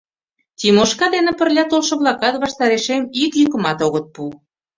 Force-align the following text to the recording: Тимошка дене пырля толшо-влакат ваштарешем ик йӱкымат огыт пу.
Тимошка 0.59 1.05
дене 1.15 1.31
пырля 1.39 1.63
толшо-влакат 1.71 2.35
ваштарешем 2.41 3.03
ик 3.23 3.31
йӱкымат 3.39 3.79
огыт 3.87 4.05
пу. 4.13 4.23